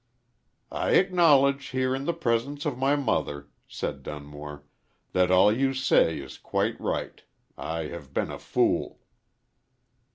[0.71, 4.63] "I acknowledge here in the presence of my mother," said Dunmore,
[5.13, 7.21] "that all you say is quite right.
[7.55, 9.01] I have been a fool."